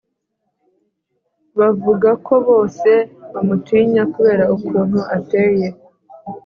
[1.59, 2.91] bavuga ko bose
[3.33, 5.67] bamutinya kubera ukuntu ateye